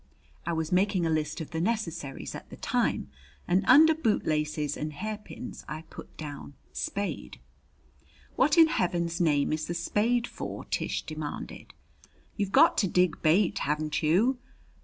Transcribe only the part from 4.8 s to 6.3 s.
hairpins I put